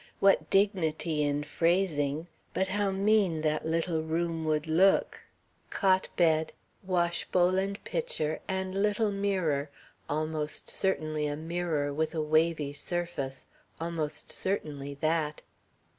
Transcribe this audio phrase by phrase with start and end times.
[0.19, 5.23] What dignity in phrasing, but how mean that little room would look
[5.69, 9.69] cot bed, washbowl and pitcher, and little mirror
[10.09, 13.45] almost certainly a mirror with a wavy surface,
[13.79, 15.43] almost certainly that.